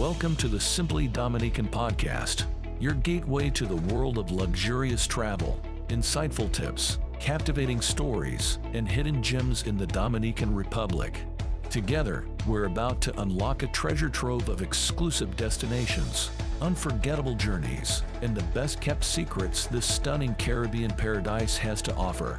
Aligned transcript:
Welcome 0.00 0.34
to 0.36 0.48
the 0.48 0.58
Simply 0.58 1.08
Dominican 1.08 1.68
podcast, 1.68 2.46
your 2.80 2.94
gateway 2.94 3.50
to 3.50 3.66
the 3.66 3.94
world 3.94 4.16
of 4.16 4.30
luxurious 4.30 5.06
travel, 5.06 5.60
insightful 5.88 6.50
tips, 6.50 6.96
captivating 7.18 7.82
stories, 7.82 8.58
and 8.72 8.88
hidden 8.88 9.22
gems 9.22 9.64
in 9.64 9.76
the 9.76 9.86
Dominican 9.86 10.54
Republic. 10.54 11.20
Together, 11.68 12.24
we're 12.46 12.64
about 12.64 13.02
to 13.02 13.20
unlock 13.20 13.62
a 13.62 13.66
treasure 13.66 14.08
trove 14.08 14.48
of 14.48 14.62
exclusive 14.62 15.36
destinations, 15.36 16.30
unforgettable 16.62 17.34
journeys, 17.34 18.02
and 18.22 18.34
the 18.34 18.42
best 18.54 18.80
kept 18.80 19.04
secrets 19.04 19.66
this 19.66 19.84
stunning 19.84 20.34
Caribbean 20.36 20.92
paradise 20.92 21.58
has 21.58 21.82
to 21.82 21.94
offer. 21.94 22.38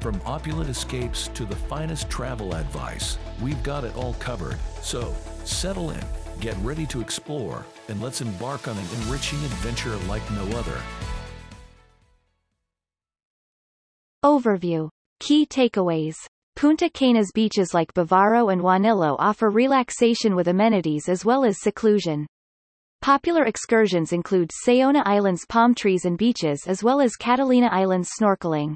From 0.00 0.18
opulent 0.24 0.70
escapes 0.70 1.28
to 1.28 1.44
the 1.44 1.56
finest 1.56 2.08
travel 2.08 2.54
advice, 2.54 3.18
we've 3.42 3.62
got 3.62 3.84
it 3.84 3.94
all 3.96 4.14
covered. 4.14 4.56
So, 4.80 5.14
settle 5.44 5.90
in, 5.90 6.02
get 6.40 6.56
ready 6.58 6.86
to 6.86 7.00
explore, 7.00 7.64
and 7.88 8.00
let's 8.00 8.20
embark 8.20 8.68
on 8.68 8.76
an 8.76 8.84
enriching 9.02 9.38
adventure 9.44 9.96
like 10.08 10.28
no 10.32 10.44
other. 10.58 10.80
Overview. 14.24 14.88
Key 15.20 15.46
takeaways. 15.46 16.14
Punta 16.54 16.90
Cana's 16.90 17.32
beaches 17.32 17.74
like 17.74 17.94
Bavaro 17.94 18.52
and 18.52 18.62
Juanillo 18.62 19.16
offer 19.18 19.50
relaxation 19.50 20.36
with 20.36 20.48
amenities 20.48 21.08
as 21.08 21.24
well 21.24 21.44
as 21.44 21.60
seclusion. 21.60 22.26
Popular 23.00 23.44
excursions 23.44 24.12
include 24.12 24.50
Saona 24.64 25.02
Island's 25.04 25.44
palm 25.48 25.74
trees 25.74 26.04
and 26.04 26.16
beaches 26.16 26.66
as 26.68 26.84
well 26.84 27.00
as 27.00 27.16
Catalina 27.16 27.68
Island's 27.72 28.10
snorkeling. 28.20 28.74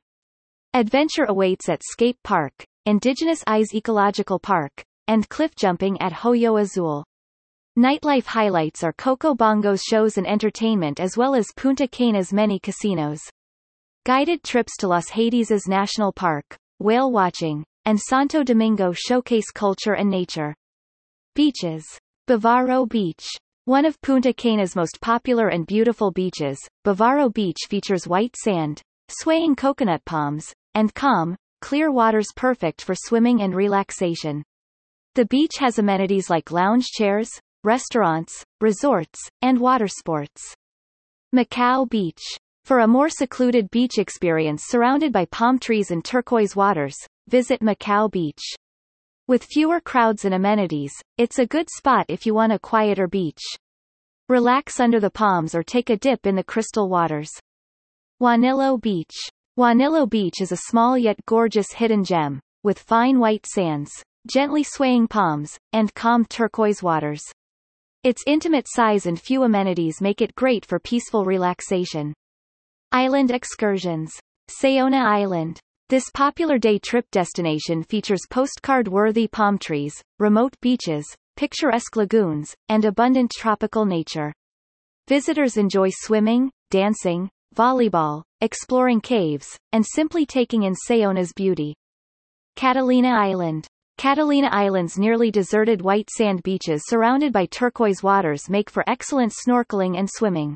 Adventure 0.74 1.27
awaits 1.29 1.68
at 1.68 1.82
Scape 1.84 2.18
Park, 2.24 2.52
Indigenous 2.87 3.45
Eyes 3.46 3.73
Ecological 3.73 4.41
Park, 4.41 4.82
and 5.07 5.29
cliff 5.29 5.54
jumping 5.54 6.01
at 6.01 6.12
Hoyo 6.12 6.60
Azul. 6.60 7.04
Nightlife 7.79 8.25
highlights 8.25 8.83
are 8.83 8.95
Coco 8.95 9.35
Bongo's 9.35 9.83
shows 9.83 10.16
and 10.16 10.27
entertainment 10.27 10.98
as 10.98 11.15
well 11.15 11.35
as 11.35 11.53
Punta 11.55 11.87
Cana's 11.87 12.33
many 12.33 12.59
casinos. 12.59 13.21
Guided 14.07 14.43
trips 14.43 14.79
to 14.79 14.88
Los 14.88 15.10
Haitises 15.10 15.68
National 15.68 16.10
Park, 16.10 16.57
whale 16.79 17.13
watching, 17.13 17.63
and 17.85 18.01
Santo 18.01 18.43
Domingo 18.43 18.93
showcase 18.95 19.51
culture 19.51 19.93
and 19.93 20.09
nature. 20.09 20.55
Beaches. 21.35 21.85
Bavaro 22.27 22.88
Beach. 22.88 23.27
One 23.66 23.85
of 23.85 24.01
Punta 24.01 24.33
Cana's 24.33 24.74
most 24.74 24.99
popular 25.02 25.49
and 25.49 25.66
beautiful 25.66 26.11
beaches, 26.11 26.59
Bavaro 26.83 27.30
Beach 27.30 27.59
features 27.68 28.09
white 28.09 28.37
sand, 28.37 28.80
swaying 29.11 29.55
coconut 29.55 30.02
palms, 30.07 30.51
and 30.74 30.95
calm, 30.95 31.37
clear 31.61 31.93
waters 31.93 32.29
perfect 32.35 32.80
for 32.80 32.95
swimming 32.95 33.43
and 33.43 33.55
relaxation. 33.55 34.43
The 35.15 35.27
beach 35.27 35.57
has 35.59 35.79
amenities 35.79 36.30
like 36.30 36.51
lounge 36.51 36.87
chairs, 36.87 37.29
restaurants, 37.66 38.45
resorts, 38.60 39.18
and 39.42 39.60
water 39.60 39.88
sports. 39.88 40.54
Macao 41.32 41.84
Beach. 41.84 42.22
For 42.64 42.78
a 42.78 42.86
more 42.86 43.09
secluded 43.09 43.70
beach 43.72 43.98
experience 43.98 44.62
surrounded 44.68 45.12
by 45.12 45.24
palm 45.26 45.59
trees 45.59 45.90
and 45.90 46.04
turquoise 46.04 46.54
waters, 46.54 46.96
visit 47.28 47.60
Macao 47.60 48.06
Beach. 48.06 48.54
With 49.26 49.42
fewer 49.42 49.80
crowds 49.80 50.24
and 50.24 50.32
amenities, 50.32 50.92
it's 51.18 51.40
a 51.40 51.46
good 51.46 51.68
spot 51.68 52.06
if 52.09 52.24
you 52.24 52.34
want 52.34 52.52
a 52.52 52.60
quieter 52.60 53.09
beach. 53.09 53.42
Relax 54.28 54.78
under 54.78 55.00
the 55.00 55.10
palms 55.10 55.52
or 55.52 55.64
take 55.64 55.90
a 55.90 55.96
dip 55.96 56.24
in 56.24 56.37
the 56.37 56.44
crystal 56.44 56.88
waters. 56.88 57.30
Juanillo 58.20 58.80
Beach. 58.80 59.14
Juanillo 59.59 60.09
Beach 60.09 60.40
is 60.40 60.52
a 60.52 60.68
small 60.68 60.96
yet 60.96 61.16
gorgeous 61.26 61.72
hidden 61.72 62.04
gem, 62.04 62.38
with 62.62 62.78
fine 62.78 63.18
white 63.18 63.46
sands, 63.46 63.90
gently 64.28 64.62
swaying 64.62 65.09
palms, 65.09 65.59
and 65.72 65.92
calm 65.94 66.25
turquoise 66.25 66.82
waters. 66.82 67.22
Its 68.06 68.22
intimate 68.25 68.69
size 68.69 69.06
and 69.06 69.21
few 69.21 69.43
amenities 69.43 70.00
make 70.00 70.21
it 70.21 70.32
great 70.37 70.65
for 70.65 70.78
peaceful 70.78 71.25
relaxation. 71.25 72.15
Island 72.93 73.32
excursions. 73.32 74.12
Saona 74.49 75.04
Island. 75.04 75.59
This 75.88 76.09
popular 76.15 76.56
day 76.56 76.78
trip 76.78 77.05
destination 77.11 77.83
features 77.83 78.21
postcard-worthy 78.31 79.27
palm 79.27 79.59
trees, 79.59 79.93
remote 80.21 80.55
beaches, 80.62 81.05
picturesque 81.34 81.97
lagoons, 81.97 82.55
and 82.69 82.84
abundant 82.84 83.33
tropical 83.37 83.84
nature. 83.84 84.33
Visitors 85.09 85.56
enjoy 85.56 85.88
swimming, 85.91 86.53
dancing, 86.71 87.28
volleyball, 87.56 88.23
exploring 88.41 89.00
caves, 89.00 89.59
and 89.73 89.84
simply 89.84 90.25
taking 90.25 90.62
in 90.62 90.77
Saona's 90.88 91.33
beauty. 91.33 91.75
Catalina 92.55 93.09
Island. 93.09 93.67
Catalina 93.99 94.49
Island's 94.53 94.99
nearly 94.99 95.31
deserted 95.31 95.81
white 95.81 96.11
sand 96.11 96.43
beaches 96.43 96.83
surrounded 96.87 97.33
by 97.33 97.47
turquoise 97.47 98.03
waters 98.03 98.51
make 98.51 98.69
for 98.69 98.84
excellent 98.87 99.33
snorkeling 99.33 99.99
and 99.99 100.07
swimming. 100.11 100.55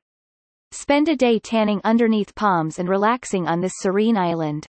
Spend 0.73 1.09
a 1.09 1.17
day 1.17 1.39
tanning 1.39 1.81
underneath 1.83 2.35
palms 2.35 2.79
and 2.79 2.87
relaxing 2.87 3.49
on 3.49 3.63
this 3.63 3.73
serene 3.77 4.19
island. 4.19 4.67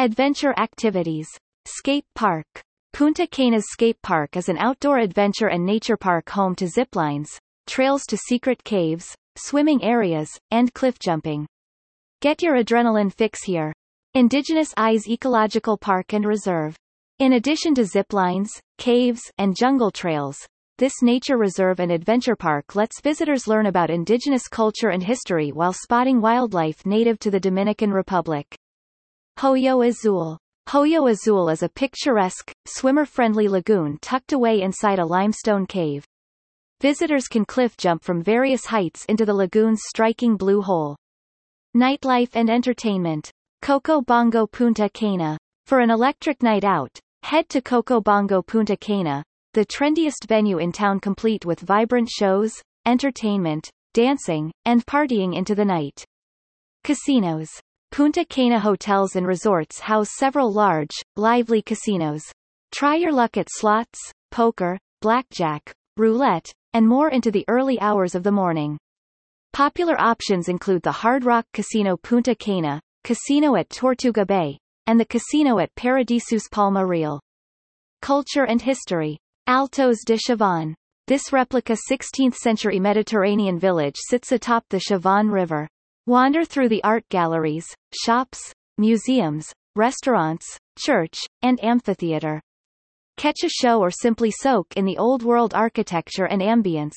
Adventure 0.00 0.52
activities. 0.58 1.28
Scape 1.66 2.04
Park. 2.16 2.46
Punta 2.92 3.28
Cana's 3.28 3.66
Scape 3.70 4.02
Park 4.02 4.36
is 4.36 4.48
an 4.48 4.58
outdoor 4.58 4.98
adventure 4.98 5.48
and 5.48 5.64
nature 5.64 5.96
park 5.96 6.28
home 6.30 6.56
to 6.56 6.64
ziplines, 6.64 7.28
trails 7.68 8.02
to 8.06 8.16
secret 8.16 8.64
caves, 8.64 9.14
swimming 9.36 9.82
areas, 9.84 10.28
and 10.50 10.74
cliff 10.74 10.98
jumping. 10.98 11.46
Get 12.20 12.42
your 12.42 12.56
adrenaline 12.56 13.12
fix 13.12 13.44
here. 13.44 13.72
Indigenous 14.14 14.74
Eyes 14.76 15.08
Ecological 15.08 15.78
Park 15.78 16.12
and 16.12 16.24
Reserve. 16.24 16.76
In 17.20 17.34
addition 17.34 17.76
to 17.76 17.82
ziplines, 17.82 18.48
caves, 18.76 19.22
and 19.38 19.56
jungle 19.56 19.92
trails, 19.92 20.36
this 20.78 21.00
nature 21.00 21.36
reserve 21.36 21.78
and 21.78 21.92
adventure 21.92 22.34
park 22.34 22.74
lets 22.74 23.00
visitors 23.00 23.46
learn 23.46 23.66
about 23.66 23.88
indigenous 23.88 24.48
culture 24.48 24.88
and 24.88 25.00
history 25.00 25.52
while 25.52 25.72
spotting 25.72 26.20
wildlife 26.20 26.84
native 26.84 27.20
to 27.20 27.30
the 27.30 27.38
Dominican 27.38 27.92
Republic. 27.92 28.52
Hoyo 29.38 29.86
Azul. 29.86 30.38
Hoyo 30.68 31.08
Azul 31.08 31.50
is 31.50 31.62
a 31.62 31.68
picturesque, 31.68 32.50
swimmer-friendly 32.66 33.46
lagoon 33.46 33.96
tucked 34.00 34.32
away 34.32 34.62
inside 34.62 34.98
a 34.98 35.06
limestone 35.06 35.66
cave. 35.66 36.04
Visitors 36.80 37.28
can 37.28 37.44
cliff 37.44 37.76
jump 37.76 38.02
from 38.02 38.24
various 38.24 38.66
heights 38.66 39.04
into 39.08 39.24
the 39.24 39.34
lagoon's 39.34 39.82
striking 39.86 40.36
blue 40.36 40.60
hole. 40.60 40.96
Nightlife 41.76 42.30
and 42.34 42.50
entertainment. 42.50 43.30
Coco 43.62 44.00
Bongo 44.00 44.48
Punta 44.48 44.90
Cana. 44.92 45.38
For 45.66 45.80
an 45.80 45.90
electric 45.90 46.42
night 46.42 46.62
out, 46.62 47.00
head 47.22 47.48
to 47.48 47.62
Coco 47.62 47.98
Bongo 47.98 48.42
Punta 48.42 48.76
Cana, 48.76 49.24
the 49.54 49.64
trendiest 49.64 50.26
venue 50.28 50.58
in 50.58 50.72
town 50.72 51.00
complete 51.00 51.46
with 51.46 51.60
vibrant 51.60 52.10
shows, 52.10 52.52
entertainment, 52.84 53.70
dancing, 53.94 54.52
and 54.66 54.84
partying 54.84 55.34
into 55.34 55.54
the 55.54 55.64
night. 55.64 56.04
Casinos. 56.82 57.48
Punta 57.90 58.26
Cana 58.26 58.60
hotels 58.60 59.16
and 59.16 59.26
resorts 59.26 59.80
house 59.80 60.10
several 60.18 60.52
large, 60.52 60.94
lively 61.16 61.62
casinos. 61.62 62.24
Try 62.70 62.96
your 62.96 63.12
luck 63.12 63.38
at 63.38 63.48
slots, 63.50 63.98
poker, 64.30 64.78
blackjack, 65.00 65.72
roulette, 65.96 66.52
and 66.74 66.86
more 66.86 67.08
into 67.08 67.30
the 67.30 67.44
early 67.48 67.80
hours 67.80 68.14
of 68.14 68.22
the 68.22 68.32
morning. 68.32 68.76
Popular 69.54 69.98
options 69.98 70.50
include 70.50 70.82
the 70.82 70.92
Hard 70.92 71.24
Rock 71.24 71.46
Casino 71.54 71.96
Punta 71.96 72.34
Cana, 72.34 72.82
Casino 73.02 73.56
at 73.56 73.70
Tortuga 73.70 74.26
Bay, 74.26 74.58
and 74.86 74.98
the 74.98 75.04
Casino 75.04 75.58
at 75.58 75.74
Paradisus 75.74 76.50
Palma 76.50 76.84
Real. 76.84 77.20
Culture 78.02 78.44
and 78.44 78.60
history. 78.60 79.18
Altos 79.46 79.98
de 80.04 80.16
Chavan. 80.16 80.74
This 81.06 81.32
replica 81.32 81.76
16th-century 81.90 82.80
Mediterranean 82.80 83.58
village 83.58 83.96
sits 83.96 84.32
atop 84.32 84.64
the 84.70 84.80
Chavan 84.80 85.30
River. 85.30 85.68
Wander 86.06 86.44
through 86.44 86.68
the 86.68 86.82
art 86.84 87.08
galleries, 87.08 87.66
shops, 87.92 88.52
museums, 88.78 89.52
restaurants, 89.76 90.46
church, 90.78 91.18
and 91.42 91.62
amphitheater. 91.62 92.40
Catch 93.16 93.44
a 93.44 93.48
show 93.48 93.80
or 93.80 93.90
simply 93.90 94.30
soak 94.30 94.66
in 94.76 94.84
the 94.84 94.98
old-world 94.98 95.54
architecture 95.54 96.26
and 96.26 96.42
ambience. 96.42 96.94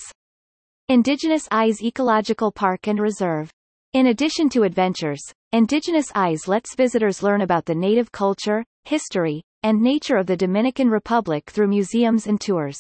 Indigenous 0.90 1.48
Eyes 1.51 1.81
Ecological 1.83 2.51
Park 2.51 2.88
and 2.88 3.00
Reserve. 3.00 3.50
In 3.97 4.05
addition 4.05 4.47
to 4.49 4.61
adventures, 4.61 5.23
Indigenous 5.53 6.05
Eyes 6.13 6.47
lets 6.47 6.75
visitors 6.75 7.23
learn 7.23 7.41
about 7.41 7.65
the 7.65 7.73
native 7.73 8.11
culture, 8.11 8.63
history, 8.85 9.41
and 9.63 9.81
nature 9.81 10.17
of 10.17 10.27
the 10.27 10.38
Dominican 10.38 10.88
Republic 10.88 11.49
through 11.49 11.69
museums 11.69 12.27
and 12.27 12.39
tours. 12.39 12.77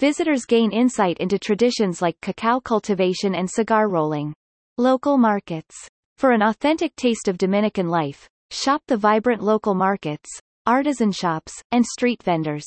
Visitors 0.00 0.46
gain 0.46 0.72
insight 0.72 1.18
into 1.18 1.38
traditions 1.38 2.00
like 2.00 2.18
cacao 2.22 2.60
cultivation 2.60 3.34
and 3.34 3.50
cigar 3.50 3.90
rolling. 3.90 4.32
Local 4.78 5.18
markets. 5.18 5.76
For 6.16 6.30
an 6.30 6.40
authentic 6.40 6.96
taste 6.96 7.28
of 7.28 7.36
Dominican 7.36 7.88
life, 7.88 8.26
shop 8.50 8.80
the 8.86 8.96
vibrant 8.96 9.42
local 9.42 9.74
markets, 9.74 10.30
artisan 10.64 11.12
shops, 11.12 11.62
and 11.72 11.84
street 11.84 12.22
vendors. 12.22 12.64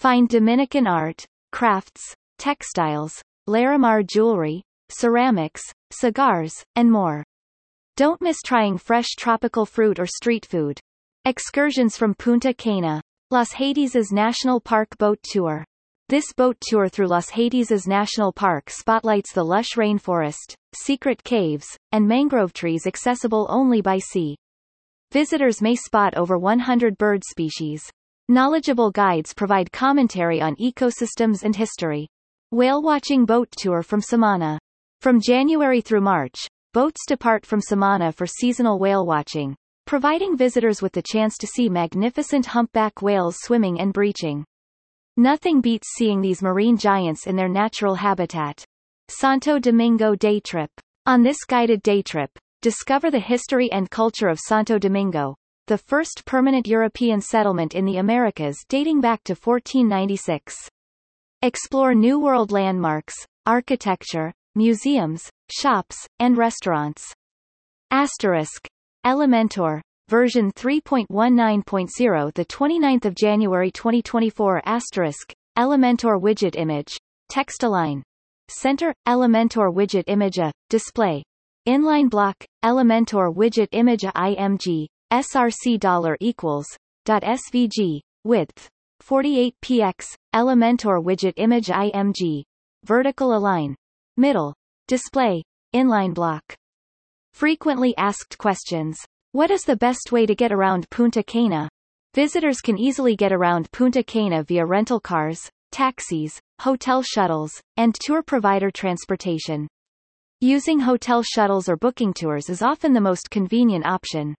Find 0.00 0.28
Dominican 0.28 0.88
art, 0.88 1.24
crafts, 1.52 2.16
textiles, 2.38 3.22
Larimar 3.48 4.04
jewelry, 4.04 4.64
ceramics, 4.92 5.62
cigars, 5.90 6.64
and 6.76 6.90
more. 6.90 7.24
Don't 7.96 8.20
miss 8.20 8.38
trying 8.44 8.78
fresh 8.78 9.08
tropical 9.18 9.66
fruit 9.66 9.98
or 9.98 10.06
street 10.06 10.46
food. 10.46 10.80
Excursions 11.24 11.96
from 11.96 12.14
Punta 12.14 12.54
Cana. 12.54 13.00
Los 13.30 13.52
Haitises 13.52 14.12
National 14.12 14.60
Park 14.60 14.96
Boat 14.98 15.18
Tour. 15.22 15.64
This 16.08 16.32
boat 16.36 16.58
tour 16.60 16.88
through 16.88 17.06
Los 17.06 17.30
Haitises 17.30 17.86
National 17.86 18.32
Park 18.32 18.68
spotlights 18.68 19.32
the 19.32 19.42
lush 19.42 19.70
rainforest, 19.76 20.54
secret 20.74 21.24
caves, 21.24 21.66
and 21.92 22.06
mangrove 22.06 22.52
trees 22.52 22.86
accessible 22.86 23.46
only 23.48 23.80
by 23.80 23.98
sea. 23.98 24.36
Visitors 25.12 25.62
may 25.62 25.74
spot 25.74 26.14
over 26.14 26.36
100 26.36 26.98
bird 26.98 27.22
species. 27.24 27.82
Knowledgeable 28.28 28.90
guides 28.90 29.32
provide 29.32 29.72
commentary 29.72 30.40
on 30.40 30.56
ecosystems 30.56 31.42
and 31.42 31.56
history. 31.56 32.08
Whale 32.50 32.82
watching 32.82 33.24
boat 33.24 33.48
tour 33.50 33.82
from 33.82 34.00
Samana. 34.00 34.58
From 35.02 35.20
January 35.20 35.80
through 35.80 36.02
March, 36.02 36.46
boats 36.72 37.00
depart 37.08 37.44
from 37.44 37.60
Samana 37.60 38.12
for 38.12 38.24
seasonal 38.24 38.78
whale 38.78 39.04
watching, 39.04 39.56
providing 39.84 40.36
visitors 40.36 40.80
with 40.80 40.92
the 40.92 41.02
chance 41.02 41.36
to 41.38 41.46
see 41.48 41.68
magnificent 41.68 42.46
humpback 42.46 43.02
whales 43.02 43.34
swimming 43.40 43.80
and 43.80 43.92
breaching. 43.92 44.44
Nothing 45.16 45.60
beats 45.60 45.88
seeing 45.96 46.20
these 46.20 46.40
marine 46.40 46.76
giants 46.76 47.26
in 47.26 47.34
their 47.34 47.48
natural 47.48 47.96
habitat. 47.96 48.64
Santo 49.08 49.58
Domingo 49.58 50.14
Day 50.14 50.38
Trip. 50.38 50.70
On 51.04 51.24
this 51.24 51.42
guided 51.48 51.82
day 51.82 52.00
trip, 52.00 52.30
discover 52.60 53.10
the 53.10 53.18
history 53.18 53.72
and 53.72 53.90
culture 53.90 54.28
of 54.28 54.38
Santo 54.38 54.78
Domingo, 54.78 55.34
the 55.66 55.78
first 55.78 56.22
permanent 56.26 56.68
European 56.68 57.20
settlement 57.20 57.74
in 57.74 57.86
the 57.86 57.96
Americas 57.96 58.56
dating 58.68 59.00
back 59.00 59.24
to 59.24 59.32
1496. 59.32 60.54
Explore 61.42 61.92
New 61.92 62.20
World 62.20 62.52
landmarks, 62.52 63.16
architecture, 63.46 64.32
museums, 64.54 65.28
shops, 65.50 66.06
and 66.18 66.36
restaurants. 66.36 67.12
Asterisk. 67.90 68.66
Elementor, 69.04 69.80
version 70.08 70.52
3.19.0 70.52 72.34
the 72.34 72.44
29th 72.44 73.04
of 73.04 73.14
January 73.14 73.70
2024 73.70 74.62
asterisk. 74.64 75.32
Elementor 75.58 76.20
widget 76.20 76.56
image. 76.56 76.96
Text 77.28 77.62
align. 77.62 78.02
Center. 78.48 78.94
Elementor 79.06 79.72
widget 79.72 80.04
image 80.06 80.38
a. 80.38 80.52
Display. 80.70 81.22
Inline 81.68 82.08
block. 82.08 82.36
Elementor 82.64 83.34
widget 83.34 83.68
image 83.72 84.04
a. 84.04 84.12
Img 84.14 84.86
src 85.12 85.78
dollar 85.78 86.16
equals. 86.20 86.66
Dot 87.04 87.22
svg 87.22 88.00
width. 88.24 88.68
48 89.00 89.54
px 89.60 90.04
Elementor 90.34 91.02
widget 91.02 91.34
image 91.36 91.68
img 91.68 92.42
vertical 92.84 93.36
align 93.36 93.74
middle 94.16 94.54
display 94.88 95.42
inline 95.74 96.14
block 96.14 96.42
frequently 97.34 97.94
asked 97.96 98.38
questions 98.38 98.98
what 99.34 99.50
is 99.50 99.62
the 99.62 99.76
best 99.76 100.12
way 100.12 100.26
to 100.26 100.34
get 100.34 100.52
around 100.52 100.90
Punta 100.90 101.22
Cana? 101.22 101.66
Visitors 102.12 102.60
can 102.60 102.76
easily 102.76 103.16
get 103.16 103.32
around 103.32 103.72
Punta 103.72 104.02
Cana 104.02 104.42
via 104.42 104.66
rental 104.66 105.00
cars, 105.00 105.48
taxis, 105.70 106.38
hotel 106.60 107.02
shuttles, 107.02 107.58
and 107.78 107.94
tour 107.94 108.22
provider 108.22 108.70
transportation. 108.70 109.66
Using 110.42 110.80
hotel 110.80 111.22
shuttles 111.22 111.66
or 111.66 111.78
booking 111.78 112.12
tours 112.12 112.50
is 112.50 112.60
often 112.60 112.92
the 112.92 113.00
most 113.00 113.30
convenient 113.30 113.86
option. 113.86 114.34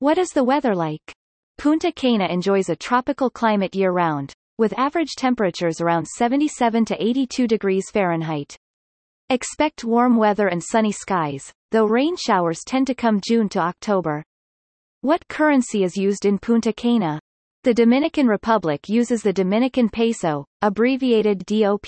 What 0.00 0.18
is 0.18 0.28
the 0.28 0.44
weather 0.44 0.74
like? 0.74 1.14
Punta 1.56 1.90
Cana 1.90 2.26
enjoys 2.26 2.68
a 2.68 2.76
tropical 2.76 3.30
climate 3.30 3.74
year-round, 3.74 4.34
with 4.58 4.78
average 4.78 5.14
temperatures 5.16 5.80
around 5.80 6.06
77 6.06 6.84
to 6.84 7.02
82 7.02 7.46
degrees 7.46 7.88
Fahrenheit. 7.90 8.54
Expect 9.32 9.84
warm 9.84 10.16
weather 10.16 10.48
and 10.48 10.60
sunny 10.60 10.90
skies, 10.90 11.52
though 11.70 11.86
rain 11.86 12.16
showers 12.16 12.64
tend 12.66 12.88
to 12.88 12.96
come 12.96 13.20
June 13.24 13.48
to 13.50 13.60
October. 13.60 14.24
What 15.02 15.28
currency 15.28 15.84
is 15.84 15.96
used 15.96 16.24
in 16.24 16.36
Punta 16.36 16.72
Cana? 16.72 17.20
The 17.62 17.72
Dominican 17.72 18.26
Republic 18.26 18.88
uses 18.88 19.22
the 19.22 19.32
Dominican 19.32 19.88
peso, 19.88 20.46
abbreviated 20.62 21.46
DOP. 21.46 21.86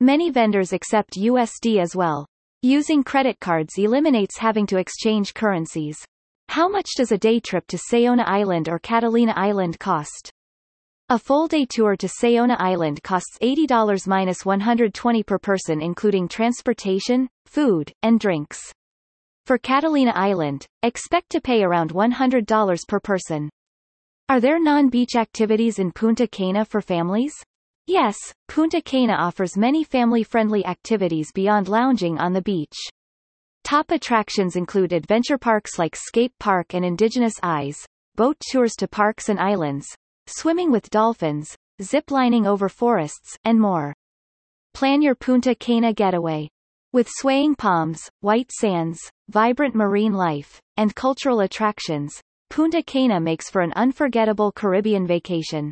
Many 0.00 0.30
vendors 0.30 0.72
accept 0.72 1.18
USD 1.18 1.82
as 1.82 1.94
well. 1.94 2.24
Using 2.62 3.04
credit 3.04 3.38
cards 3.40 3.74
eliminates 3.76 4.38
having 4.38 4.66
to 4.68 4.78
exchange 4.78 5.34
currencies. 5.34 6.02
How 6.48 6.66
much 6.66 6.88
does 6.96 7.12
a 7.12 7.18
day 7.18 7.40
trip 7.40 7.66
to 7.66 7.76
Saona 7.76 8.24
Island 8.26 8.70
or 8.70 8.78
Catalina 8.78 9.34
Island 9.36 9.78
cost? 9.78 10.32
A 11.10 11.18
full-day 11.18 11.64
tour 11.64 11.96
to 11.96 12.06
Saona 12.06 12.56
Island 12.58 13.02
costs 13.02 13.38
$80 13.40 14.06
minus 14.06 14.44
120 14.44 15.22
per 15.22 15.38
person 15.38 15.80
including 15.80 16.28
transportation, 16.28 17.30
food, 17.46 17.90
and 18.02 18.20
drinks. 18.20 18.60
For 19.46 19.56
Catalina 19.56 20.12
Island, 20.14 20.66
expect 20.82 21.30
to 21.30 21.40
pay 21.40 21.62
around 21.62 21.94
$100 21.94 22.86
per 22.86 23.00
person. 23.00 23.48
Are 24.28 24.38
there 24.38 24.60
non-beach 24.60 25.16
activities 25.16 25.78
in 25.78 25.92
Punta 25.92 26.26
Cana 26.26 26.66
for 26.66 26.82
families? 26.82 27.32
Yes, 27.86 28.18
Punta 28.46 28.82
Cana 28.82 29.14
offers 29.14 29.56
many 29.56 29.84
family-friendly 29.84 30.66
activities 30.66 31.32
beyond 31.32 31.68
lounging 31.68 32.18
on 32.18 32.34
the 32.34 32.42
beach. 32.42 32.76
Top 33.64 33.90
attractions 33.92 34.56
include 34.56 34.92
adventure 34.92 35.38
parks 35.38 35.78
like 35.78 35.96
Scape 35.96 36.34
Park 36.38 36.74
and 36.74 36.84
Indigenous 36.84 37.36
Eyes, 37.42 37.78
boat 38.14 38.36
tours 38.52 38.74
to 38.76 38.86
parks 38.86 39.30
and 39.30 39.40
islands, 39.40 39.86
swimming 40.28 40.70
with 40.70 40.90
dolphins, 40.90 41.56
zip-lining 41.82 42.46
over 42.46 42.68
forests, 42.68 43.36
and 43.44 43.60
more. 43.60 43.94
Plan 44.74 45.02
your 45.02 45.14
Punta 45.14 45.54
Cana 45.54 45.92
getaway. 45.92 46.48
With 46.92 47.08
swaying 47.10 47.56
palms, 47.56 48.08
white 48.20 48.50
sands, 48.52 48.98
vibrant 49.28 49.74
marine 49.74 50.12
life, 50.12 50.60
and 50.76 50.94
cultural 50.94 51.40
attractions, 51.40 52.20
Punta 52.50 52.82
Cana 52.82 53.20
makes 53.20 53.50
for 53.50 53.60
an 53.60 53.72
unforgettable 53.74 54.52
Caribbean 54.52 55.06
vacation. 55.06 55.70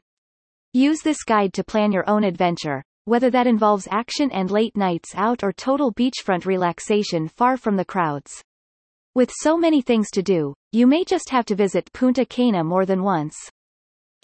Use 0.72 1.00
this 1.02 1.22
guide 1.24 1.52
to 1.54 1.64
plan 1.64 1.92
your 1.92 2.08
own 2.08 2.22
adventure, 2.22 2.82
whether 3.06 3.30
that 3.30 3.46
involves 3.46 3.88
action 3.90 4.30
and 4.30 4.50
late 4.50 4.76
nights 4.76 5.14
out 5.14 5.42
or 5.42 5.52
total 5.52 5.92
beachfront 5.94 6.44
relaxation 6.44 7.28
far 7.28 7.56
from 7.56 7.76
the 7.76 7.84
crowds. 7.84 8.42
With 9.14 9.32
so 9.32 9.56
many 9.56 9.80
things 9.80 10.10
to 10.10 10.22
do, 10.22 10.52
you 10.72 10.86
may 10.86 11.04
just 11.04 11.30
have 11.30 11.46
to 11.46 11.54
visit 11.54 11.90
Punta 11.94 12.26
Cana 12.26 12.62
more 12.62 12.84
than 12.84 13.02
once. 13.02 13.34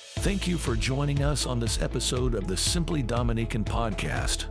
Thank 0.03 0.47
you 0.47 0.59
for 0.59 0.77
joining 0.77 1.23
us 1.23 1.47
on 1.47 1.59
this 1.59 1.81
episode 1.83 2.35
of 2.35 2.47
the 2.47 2.57
Simply 2.57 3.03
Dominican 3.03 3.65
podcast. 3.65 4.47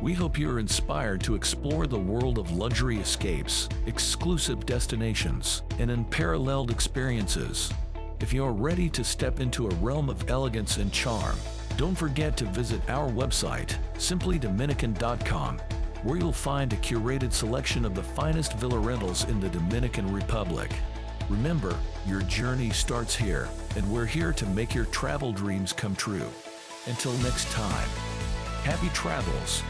We 0.00 0.12
hope 0.12 0.38
you're 0.38 0.58
inspired 0.58 1.20
to 1.22 1.34
explore 1.34 1.86
the 1.86 1.98
world 1.98 2.38
of 2.38 2.52
luxury 2.52 2.98
escapes, 2.98 3.68
exclusive 3.86 4.66
destinations, 4.66 5.62
and 5.78 5.90
unparalleled 5.90 6.70
experiences. 6.70 7.72
If 8.20 8.32
you're 8.32 8.52
ready 8.52 8.88
to 8.90 9.02
step 9.02 9.40
into 9.40 9.66
a 9.66 9.74
realm 9.76 10.10
of 10.10 10.30
elegance 10.30 10.76
and 10.76 10.92
charm, 10.92 11.36
don't 11.76 11.96
forget 11.96 12.36
to 12.36 12.44
visit 12.44 12.88
our 12.88 13.08
website, 13.08 13.76
simplydominican.com, 13.94 15.58
where 16.04 16.18
you'll 16.18 16.32
find 16.32 16.72
a 16.72 16.76
curated 16.76 17.32
selection 17.32 17.84
of 17.84 17.94
the 17.94 18.02
finest 18.02 18.52
villa 18.58 18.78
rentals 18.78 19.24
in 19.24 19.40
the 19.40 19.48
Dominican 19.48 20.12
Republic. 20.12 20.70
Remember, 21.28 21.76
your 22.06 22.22
journey 22.22 22.70
starts 22.70 23.16
here, 23.16 23.48
and 23.74 23.90
we're 23.92 24.06
here 24.06 24.32
to 24.32 24.46
make 24.46 24.74
your 24.74 24.84
travel 24.86 25.32
dreams 25.32 25.72
come 25.72 25.96
true. 25.96 26.28
Until 26.86 27.12
next 27.14 27.50
time, 27.50 27.88
happy 28.62 28.88
travels 28.90 29.62